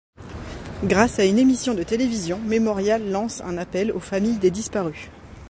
[0.83, 5.09] Grâce à une émission de télévision, Memorial lance un appel aux familles des disparus.